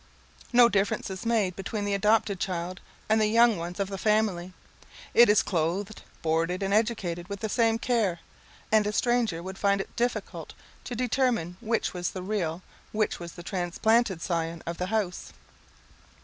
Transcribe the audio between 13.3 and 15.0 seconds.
transplanted scion of the